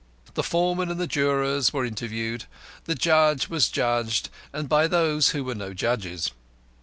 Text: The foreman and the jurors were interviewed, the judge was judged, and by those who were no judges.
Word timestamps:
The 0.33 0.41
foreman 0.41 0.89
and 0.89 0.99
the 0.99 1.05
jurors 1.05 1.71
were 1.73 1.85
interviewed, 1.85 2.45
the 2.85 2.95
judge 2.95 3.49
was 3.49 3.69
judged, 3.69 4.31
and 4.51 4.67
by 4.67 4.87
those 4.87 5.29
who 5.29 5.43
were 5.43 5.53
no 5.53 5.75
judges. 5.75 6.31